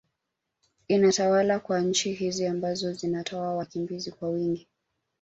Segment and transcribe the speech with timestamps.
[0.87, 4.67] inatawala kwa nchi hizo ambazo zinatoa wakimbizi kwa wingi